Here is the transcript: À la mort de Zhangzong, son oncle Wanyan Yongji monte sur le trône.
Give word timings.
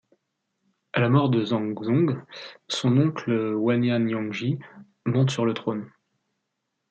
À 0.93 0.99
la 0.99 1.09
mort 1.09 1.29
de 1.29 1.43
Zhangzong, 1.45 2.23
son 2.67 2.97
oncle 2.97 3.53
Wanyan 3.53 4.07
Yongji 4.07 4.57
monte 5.05 5.29
sur 5.29 5.45
le 5.45 5.53
trône. 5.53 5.91